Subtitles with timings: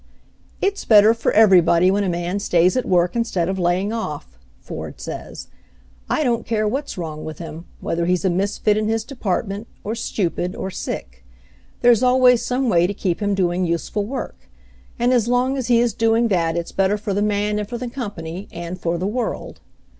[0.63, 4.99] "It's better for everybody when a man stays at work, instead of laying off," Ford
[4.99, 5.47] says.
[6.09, 10.55] "I don't care what's wrong with him, whether he's a misfit in his^department, or stupid,
[10.55, 11.23] or sick.
[11.81, 14.49] There's always some way to keep him doing use ful work.
[14.97, 17.77] And as long as he is doing that it's better for the man and for
[17.77, 19.61] the company, and for the world.